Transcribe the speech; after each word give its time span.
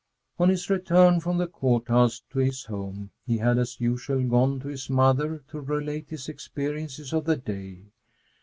On 0.39 0.49
his 0.49 0.67
return 0.67 1.19
from 1.19 1.37
the 1.37 1.45
Court 1.45 1.87
House 1.87 2.23
to 2.31 2.39
his 2.39 2.63
home, 2.65 3.11
he 3.23 3.37
had, 3.37 3.59
as 3.59 3.79
usual, 3.79 4.23
gone 4.23 4.59
to 4.61 4.67
his 4.67 4.89
mother 4.89 5.43
to 5.49 5.61
relate 5.61 6.09
his 6.09 6.27
experiences 6.27 7.13
of 7.13 7.25
the 7.25 7.37
day. 7.37 7.83